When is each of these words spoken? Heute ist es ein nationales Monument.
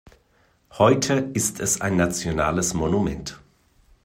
Heute 0.79 1.13
ist 1.35 1.59
es 1.59 1.79
ein 1.79 1.95
nationales 1.95 2.73
Monument. 2.73 3.39